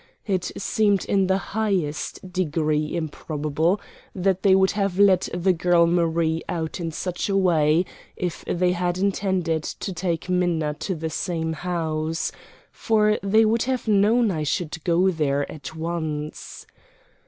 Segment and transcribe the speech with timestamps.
[0.25, 3.79] It seemed in the highest degree improbable
[4.15, 7.85] that they would have let the girl Marie out in such a way
[8.15, 12.31] if they had intended to take Minna to the same house;
[12.71, 16.65] for they would have known I should go there at once.